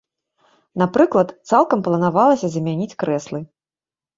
Напрыклад, 0.81 1.27
цалкам 1.51 1.79
планавалася 1.89 2.47
замяніць 2.57 2.97
крэслы. 3.05 3.39